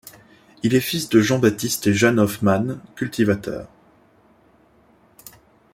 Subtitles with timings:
[0.63, 3.67] Il est fils de Jean-Baptiste et Jeanne Hoffmann, cultivateurs.